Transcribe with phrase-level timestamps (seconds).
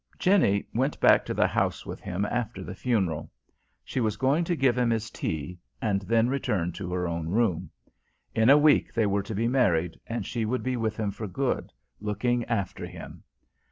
[0.17, 3.29] Jenny went back to the house with him after the funeral:
[3.83, 7.69] she was going to give him his tea, and then return to her own room.
[8.33, 11.27] In a week they were to be married, and she would be with him for
[11.27, 13.21] good, looking after him.